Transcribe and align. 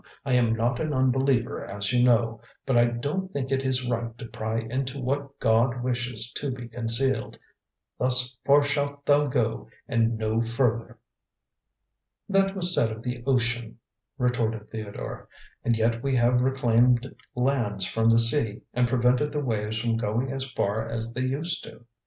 I 0.25 0.33
am 0.33 0.55
not 0.55 0.79
an 0.79 0.93
unbeliever, 0.93 1.63
as 1.63 1.93
you 1.93 2.01
know, 2.03 2.41
but 2.65 2.75
I 2.75 2.85
don't 2.85 3.31
think 3.31 3.51
it 3.51 3.61
is 3.61 3.87
right 3.87 4.17
to 4.17 4.25
pry 4.25 4.57
into 4.61 4.99
what 4.99 5.37
God 5.37 5.83
wishes 5.83 6.31
to 6.37 6.49
be 6.49 6.67
concealed. 6.67 7.37
'Thus 7.99 8.35
far 8.43 8.63
shalt 8.63 9.05
thou 9.05 9.27
go 9.27 9.69
and 9.87 10.17
no 10.17 10.41
further!'" 10.41 10.97
"That 12.27 12.55
was 12.55 12.73
said 12.73 12.91
of 12.91 13.03
the 13.03 13.23
ocean," 13.27 13.77
retorted 14.17 14.71
Theodore. 14.71 15.29
"And 15.63 15.75
yet 15.77 16.01
we 16.01 16.15
have 16.15 16.41
reclaimed 16.41 17.15
lands 17.35 17.85
from 17.85 18.09
the 18.09 18.19
sea 18.19 18.63
and 18.73 18.87
prevented 18.87 19.31
the 19.31 19.39
waves 19.45 19.77
from 19.79 19.97
going 19.97 20.31
as 20.31 20.49
far 20.49 20.83
as 20.83 21.13
they 21.13 21.21
used 21.21 21.63
to. 21.65 21.85